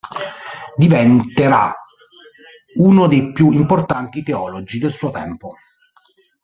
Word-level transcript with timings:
Diventerà 0.77 1.71
uno 2.77 3.05
dei 3.05 3.31
più 3.33 3.51
importanti 3.51 4.23
teologi 4.23 4.79
del 4.79 4.93
suo 4.93 5.11
tempo. 5.11 5.53